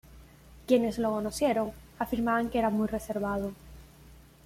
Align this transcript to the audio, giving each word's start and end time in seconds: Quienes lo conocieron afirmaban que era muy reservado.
Quienes 0.65 0.97
lo 0.97 1.11
conocieron 1.11 1.73
afirmaban 1.99 2.49
que 2.49 2.57
era 2.57 2.71
muy 2.71 2.87
reservado. 2.87 3.53